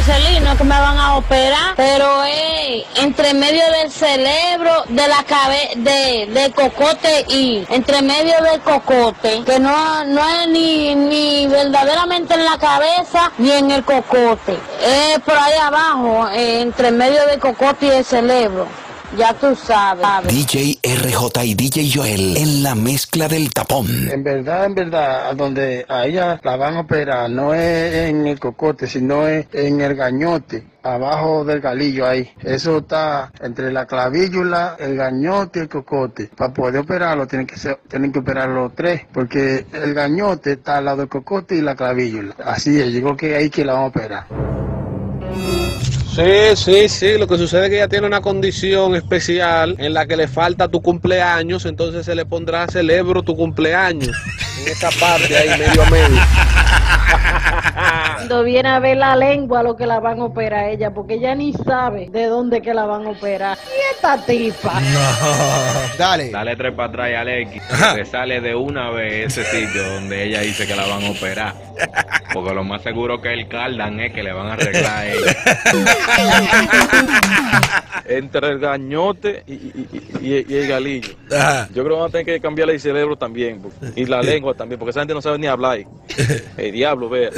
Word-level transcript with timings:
Que 0.00 0.64
me 0.64 0.80
van 0.80 0.98
a 0.98 1.16
operar, 1.16 1.74
pero 1.76 2.24
es 2.24 2.84
entre 2.96 3.34
medio 3.34 3.62
del 3.70 3.90
cerebro, 3.90 4.84
de 4.88 5.06
la 5.06 5.22
cabeza, 5.24 5.72
de, 5.76 6.26
de 6.26 6.52
cocote 6.52 7.26
y 7.28 7.66
entre 7.68 8.00
medio 8.00 8.34
del 8.42 8.60
cocote, 8.62 9.42
que 9.44 9.60
no, 9.60 10.04
no 10.06 10.20
es 10.28 10.48
ni, 10.48 10.94
ni 10.94 11.46
verdaderamente 11.46 12.34
en 12.34 12.44
la 12.44 12.58
cabeza 12.58 13.30
ni 13.38 13.52
en 13.52 13.70
el 13.70 13.84
cocote, 13.84 14.58
es 14.82 15.18
por 15.20 15.36
ahí 15.36 15.54
abajo, 15.62 16.28
eh, 16.30 16.62
entre 16.62 16.90
medio 16.90 17.24
del 17.26 17.38
cocote 17.38 17.86
y 17.86 17.90
el 17.90 18.04
cerebro. 18.04 18.66
Ya 19.18 19.34
tú 19.34 19.56
sabes. 19.56 20.28
DJ 20.28 20.78
RJ 20.84 21.44
y 21.44 21.54
DJ 21.54 21.90
Joel 21.92 22.36
en 22.36 22.62
la 22.62 22.76
mezcla 22.76 23.26
del 23.26 23.52
tapón. 23.52 23.86
En 24.08 24.22
verdad, 24.22 24.66
en 24.66 24.74
verdad, 24.76 25.30
a 25.30 25.34
donde 25.34 25.84
a 25.88 26.06
ella 26.06 26.40
la 26.44 26.56
van 26.56 26.76
a 26.76 26.80
operar 26.80 27.28
no 27.28 27.52
es 27.52 28.08
en 28.08 28.28
el 28.28 28.38
cocote, 28.38 28.86
sino 28.86 29.26
es 29.26 29.46
en 29.52 29.80
el 29.80 29.96
gañote, 29.96 30.64
abajo 30.82 31.44
del 31.44 31.60
galillo 31.60 32.06
ahí. 32.06 32.30
Eso 32.40 32.78
está 32.78 33.32
entre 33.40 33.72
la 33.72 33.84
clavícula, 33.86 34.76
el 34.78 34.96
gañote 34.96 35.58
y 35.58 35.62
el 35.62 35.68
cocote. 35.68 36.30
Para 36.36 36.54
poder 36.54 36.80
operarlo 36.82 37.26
tienen 37.26 37.48
que 37.48 37.56
ser, 37.56 37.80
tienen 37.88 38.12
que 38.12 38.20
operar 38.20 38.48
los 38.48 38.74
tres, 38.76 39.06
porque 39.12 39.66
el 39.72 39.92
gañote 39.92 40.52
está 40.52 40.78
al 40.78 40.84
lado 40.84 40.98
del 40.98 41.08
cocote 41.08 41.56
y 41.56 41.62
la 41.62 41.74
clavícula. 41.74 42.36
Así 42.44 42.80
es, 42.80 42.92
llegó 42.92 43.16
que 43.16 43.34
ahí 43.34 43.50
que 43.50 43.64
la 43.64 43.72
van 43.72 43.82
a 43.82 43.86
operar. 43.86 44.26
Sí, 46.20 46.56
sí, 46.56 46.88
sí. 46.90 47.18
Lo 47.18 47.26
que 47.26 47.38
sucede 47.38 47.64
es 47.64 47.70
que 47.70 47.76
ella 47.76 47.88
tiene 47.88 48.06
una 48.06 48.20
condición 48.20 48.94
especial 48.94 49.74
en 49.78 49.94
la 49.94 50.04
que 50.04 50.18
le 50.18 50.28
falta 50.28 50.68
tu 50.68 50.82
cumpleaños, 50.82 51.64
entonces 51.64 52.04
se 52.04 52.14
le 52.14 52.26
pondrá 52.26 52.66
celebro 52.66 53.22
tu 53.22 53.34
cumpleaños. 53.34 54.14
En 54.60 54.68
esa 54.68 54.90
parte 55.00 55.34
ahí, 55.34 55.58
medio 55.58 55.82
a 55.82 55.86
medio. 55.88 56.20
Cuando 58.16 58.44
viene 58.44 58.68
a 58.68 58.78
ver 58.80 58.98
la 58.98 59.16
lengua 59.16 59.62
lo 59.62 59.76
que 59.76 59.86
la 59.86 59.98
van 59.98 60.20
a 60.20 60.24
operar 60.24 60.68
ella, 60.68 60.90
porque 60.92 61.14
ella 61.14 61.34
ni 61.34 61.54
sabe 61.54 62.10
de 62.10 62.26
dónde 62.26 62.60
que 62.60 62.74
la 62.74 62.84
van 62.84 63.06
a 63.06 63.10
operar. 63.10 63.56
Y 63.66 63.94
esta 63.94 64.18
tipa. 64.18 64.74
Dale. 65.98 66.30
Dale 66.30 66.54
tres 66.54 66.74
para 66.74 66.88
atrás, 66.90 67.10
Alex. 67.18 67.62
Que 67.96 68.04
sale 68.04 68.42
de 68.42 68.54
una 68.54 68.90
vez 68.90 69.38
ese 69.38 69.44
sitio 69.44 69.82
donde 69.94 70.26
ella 70.26 70.40
dice 70.42 70.66
que 70.66 70.76
la 70.76 70.86
van 70.86 71.02
a 71.02 71.10
operar. 71.10 71.54
Porque 72.32 72.54
lo 72.54 72.62
más 72.64 72.82
seguro 72.82 73.20
que 73.20 73.32
el 73.32 73.48
cardan 73.48 73.98
es 74.00 74.12
que 74.12 74.22
le 74.22 74.32
van 74.32 74.46
a 74.48 74.52
arreglar 74.54 74.86
a 74.86 75.06
ella. 75.12 75.36
entre 78.06 78.48
el 78.48 78.58
gañote 78.58 79.42
y, 79.46 79.52
y- 79.54 79.88
y- 80.20 80.46
y 80.48 80.56
el 80.56 80.66
galillo. 80.68 81.10
Ajá. 81.30 81.66
Yo 81.68 81.84
creo 81.84 81.84
que 81.84 81.92
vamos 81.94 82.08
a 82.08 82.12
tener 82.12 82.26
que 82.26 82.40
cambiarle 82.40 82.74
el 82.74 82.80
cerebro 82.80 83.16
también. 83.16 83.62
Y 83.96 84.04
la 84.06 84.20
lengua 84.22 84.54
también, 84.54 84.78
porque 84.78 84.90
esa 84.90 85.00
gente 85.00 85.14
no 85.14 85.22
sabe 85.22 85.38
ni 85.38 85.46
hablar. 85.46 85.78
El 86.56 86.72
diablo, 86.72 87.08
vea. 87.08 87.30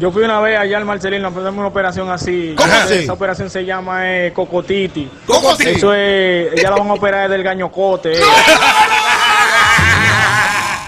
Yo 0.00 0.10
fui 0.10 0.22
una 0.22 0.40
vez 0.40 0.58
allá 0.58 0.78
al 0.78 0.84
Marcelino 0.84 1.28
a 1.28 1.30
hacerme 1.30 1.50
una 1.58 1.66
operación 1.68 2.10
así. 2.10 2.54
¿Cómo 2.56 2.72
así? 2.72 2.94
Esa 2.94 3.12
operación 3.12 3.50
se 3.50 3.64
llama 3.64 4.00
eh, 4.10 4.32
Cocotiti. 4.32 5.08
¿Cómo 5.26 5.50
así? 5.50 5.68
Eso 5.70 5.92
es, 5.94 6.52
ella 6.54 6.70
la 6.70 6.76
van 6.76 6.88
a 6.90 6.94
operar 6.94 7.28
del 7.28 7.42
gañocote. 7.42 8.12
eh. 8.12 8.20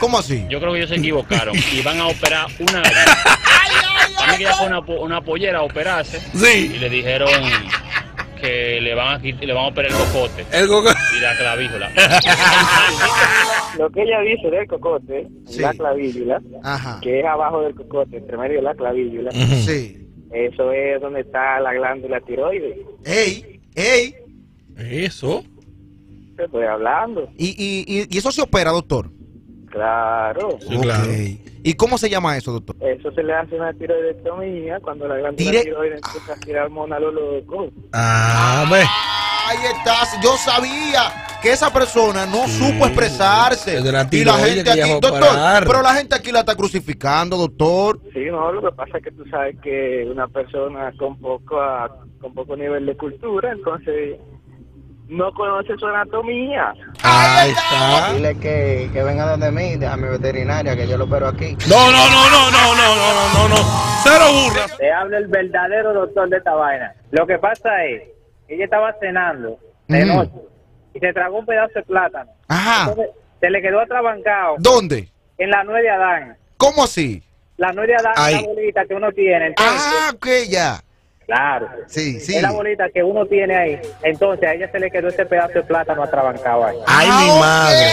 ¿Cómo 0.01 0.19
así? 0.19 0.45
Yo 0.49 0.59
creo 0.61 0.73
que 0.73 0.79
ellos 0.79 0.91
se 0.91 0.97
equivocaron 0.97 1.55
y 1.73 1.83
van 1.83 1.99
a 1.99 2.07
operar 2.09 2.47
una 2.59 2.81
gallina. 2.83 3.17
Ella 4.39 4.55
fue 4.55 4.67
una, 4.67 4.83
po- 4.85 5.01
una 5.01 5.21
pollera 5.23 5.59
a 5.59 5.63
operarse 5.63 6.19
y 6.35 6.39
Sí. 6.39 6.69
le 6.79 6.89
dijeron 6.91 7.29
que 8.41 8.81
le 8.81 8.95
van 8.95 9.09
a, 9.09 9.19
le 9.19 9.53
van 9.53 9.65
a 9.65 9.69
operar 9.69 9.91
el 9.91 9.97
cocote 9.99 10.45
El 10.53 10.67
y 10.69 11.21
la 11.21 11.37
clavícula. 11.37 11.91
Lo 13.79 13.91
que 13.91 14.03
ella 14.03 14.21
dice 14.21 14.51
del 14.51 14.67
cocote, 14.67 15.27
Sí. 15.47 15.61
la 15.61 15.73
clavícula, 15.75 16.41
Ajá. 16.63 16.99
que 17.03 17.21
es 17.21 17.27
abajo 17.27 17.63
del 17.63 17.75
cocote, 17.75 18.17
entre 18.19 18.37
medio 18.37 18.57
de 18.57 18.63
la 18.63 18.75
clavícula, 18.75 19.31
Sí. 19.33 20.07
eso 20.33 20.73
es 20.73 21.01
donde 21.01 21.21
está 21.21 21.61
la 21.61 21.73
glándula 21.75 22.21
tiroides. 22.21 22.79
Ey, 23.05 23.61
ey. 23.75 24.15
Eso. 24.77 25.45
Te 26.37 26.45
estoy 26.45 26.65
hablando. 26.65 27.29
Y, 27.37 27.49
y, 27.49 27.85
y, 27.87 28.07
y 28.11 28.19
eso 28.19 28.33
se 28.33 28.43
opera, 28.43 28.71
doctor. 28.71 29.11
Claro. 29.71 30.59
Sí, 30.61 30.79
claro. 30.79 31.05
Ok. 31.05 31.51
¿Y 31.63 31.75
cómo 31.75 31.99
se 31.99 32.09
llama 32.09 32.37
eso, 32.37 32.53
doctor? 32.53 32.77
Eso 32.81 33.11
se 33.13 33.23
le 33.23 33.35
hace 33.35 33.55
una 33.55 33.73
tiroidectomía 33.73 34.81
cuando 34.81 35.07
la 35.07 35.17
glándula 35.17 35.63
tiroides 35.63 36.01
empieza 36.05 36.33
a 36.33 36.41
tirar 36.41 36.71
locos. 36.71 37.73
Ah, 37.93 38.65
ve. 38.71 38.83
Ahí 39.47 39.59
estás. 39.77 40.19
Yo 40.23 40.37
sabía 40.37 41.13
que 41.43 41.53
esa 41.53 41.73
persona 41.73 42.27
no 42.27 42.47
supo 42.47 42.87
expresarse. 42.87 43.79
Es 43.79 43.85
de 43.85 43.93
la 43.93 44.09
y 44.11 44.25
la 44.25 44.35
gente 44.35 44.71
aquí, 44.71 44.91
doctor, 45.01 45.65
pero 45.67 45.83
la 45.83 45.95
gente 45.95 46.15
aquí 46.15 46.33
la 46.33 46.41
está 46.41 46.55
crucificando, 46.55 47.37
doctor. 47.37 48.01
Sí, 48.13 48.27
no, 48.31 48.53
lo 48.53 48.63
que 48.63 48.77
pasa 48.77 48.99
es 48.99 49.05
que 49.05 49.11
tú 49.13 49.25
sabes 49.31 49.57
que 49.63 50.07
una 50.11 50.29
persona 50.29 50.93
con 50.99 51.19
poco 51.19 51.59
con 52.21 52.35
poco 52.35 52.57
nivel 52.57 52.85
de 52.85 52.97
cultura, 52.97 53.53
entonces 53.53 54.19
no 55.11 55.33
conoce 55.35 55.77
su 55.77 55.87
anatomía. 55.87 56.73
Ahí 57.03 57.51
está. 57.51 58.13
Dile 58.15 58.39
que, 58.39 58.89
que 58.93 59.03
venga 59.03 59.27
donde 59.37 59.51
mí, 59.51 59.85
a 59.85 59.97
mi 59.97 60.09
veterinaria, 60.09 60.77
que 60.77 60.87
yo 60.87 60.97
lo 60.97 61.05
opero 61.05 61.27
aquí. 61.29 61.57
No, 61.69 61.91
no, 61.91 62.09
no, 62.11 62.31
no, 62.31 62.51
no, 62.51 62.75
no, 62.77 62.95
no, 62.95 63.15
no, 63.15 63.49
no, 63.49 63.49
no. 63.49 63.57
Cero 64.03 64.25
burra. 64.33 64.67
Te 64.79 64.93
habla 64.93 65.19
el 65.19 65.27
verdadero 65.27 65.93
doctor 65.93 66.29
de 66.29 66.37
esta 66.39 66.55
vaina. 66.55 66.95
Lo 67.11 67.27
que 67.27 67.39
pasa 67.39 67.85
es, 67.85 68.03
ella 68.49 68.65
estaba 68.65 68.95
cenando 69.01 69.59
de 69.89 70.05
Ujú. 70.05 70.15
noche 70.17 70.33
y 70.95 71.01
se 71.01 71.13
tragó 71.13 71.39
un 71.39 71.47
pedazo 71.47 71.73
de 71.75 71.83
plátano. 71.83 72.31
Ajá. 72.49 72.91
Entonces, 72.91 73.15
se 73.41 73.51
le 73.51 73.63
quedó 73.63 73.81
atrabancado 73.81 74.57
¿Dónde? 74.59 75.09
en 75.39 75.51
la 75.51 75.65
nuez 75.65 75.83
de 75.83 75.91
Adán. 75.91 76.37
¿Cómo 76.57 76.85
así? 76.85 77.23
La 77.57 77.73
nuez 77.73 77.89
de 77.89 77.95
Adán 77.97 78.15
Ahí. 78.17 78.35
es 78.37 78.43
la 78.43 78.49
bolita 78.49 78.85
que 78.87 78.95
uno 78.95 79.11
tiene. 79.13 79.47
Entonces, 79.49 79.93
Ah, 79.93 80.11
ok, 80.15 80.27
ya. 80.49 80.81
Claro. 81.31 81.69
Sí, 81.87 82.19
sí. 82.21 82.37
Es 82.37 82.43
la 82.43 82.51
bolita 82.53 82.89
que 82.93 83.03
uno 83.03 83.25
tiene 83.27 83.57
ahí. 83.57 83.81
Entonces 84.03 84.49
a 84.49 84.55
ella 84.55 84.71
se 84.71 84.79
le 84.81 84.91
quedó 84.91 85.09
ese 85.09 85.25
pedazo 85.27 85.53
de 85.55 85.63
plátano 85.63 86.03
atrabancado 86.03 86.65
ahí. 86.67 86.77
Ay, 86.87 87.09
Ah, 87.11 87.21
mi 87.25 87.41
madre. 87.41 87.87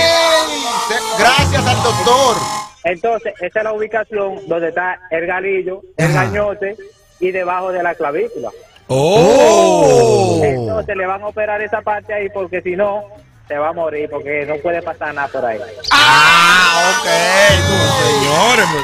Gracias 1.19 1.67
al 1.67 1.83
doctor. 1.83 2.37
Entonces, 2.83 3.33
esa 3.41 3.59
es 3.59 3.63
la 3.65 3.73
ubicación 3.73 4.47
donde 4.47 4.69
está 4.69 4.99
el 5.11 5.25
galillo, 5.27 5.81
el 5.97 6.05
Ajá. 6.05 6.23
gañote 6.25 6.75
y 7.19 7.31
debajo 7.31 7.71
de 7.71 7.83
la 7.83 7.93
clavícula. 7.95 8.49
Oh. 8.87 10.39
Entonces 10.41 10.95
le 10.95 11.05
van 11.05 11.21
a 11.21 11.27
operar 11.27 11.61
esa 11.61 11.81
parte 11.81 12.13
ahí 12.13 12.29
porque 12.29 12.61
si 12.61 12.75
no, 12.77 13.03
se 13.47 13.57
va 13.57 13.69
a 13.69 13.73
morir 13.73 14.09
porque 14.09 14.45
no 14.45 14.55
puede 14.57 14.81
pasar 14.81 15.13
nada 15.13 15.27
por 15.27 15.45
ahí. 15.45 15.59
Ah, 15.91 16.93
ok. 17.01 17.07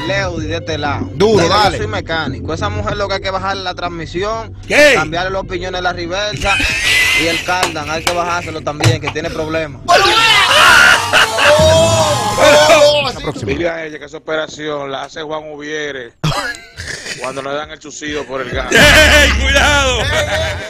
Leo, 0.07 0.37
de 0.37 0.55
este 0.55 0.77
lado. 0.77 1.09
Duro, 1.13 1.47
dale. 1.47 1.77
Yo 1.77 1.83
soy 1.83 1.91
mecánico. 1.91 2.53
Esa 2.53 2.69
mujer 2.69 2.97
lo 2.97 3.07
que 3.07 3.15
hay 3.15 3.21
que 3.21 3.31
bajarle 3.31 3.63
la 3.63 3.73
transmisión, 3.73 4.53
¿Qué? 4.67 4.93
cambiarle 4.95 5.31
los 5.31 5.45
piñones 5.45 5.79
de 5.79 5.81
la 5.81 5.93
reversa 5.93 6.55
y 7.21 7.27
el 7.27 7.43
cardan. 7.43 7.89
Hay 7.89 8.03
que 8.03 8.13
bajárselo 8.13 8.61
también, 8.61 8.99
que 9.01 9.09
tiene 9.09 9.29
problemas. 9.29 9.81
La 13.05 13.19
próxima. 13.21 13.51
Dile 13.51 13.69
a 13.69 13.85
ella 13.85 13.99
que 13.99 14.05
esa 14.05 14.17
operación 14.17 14.91
la 14.91 15.03
hace 15.03 15.21
Juan 15.21 15.43
Ubiere 15.51 16.13
cuando 17.21 17.41
le 17.41 17.53
dan 17.53 17.71
el 17.71 17.79
chusido 17.79 18.25
por 18.25 18.41
el 18.41 18.49
gas. 18.49 18.71
¡Ey, 18.71 19.31
cuidado! 19.41 19.99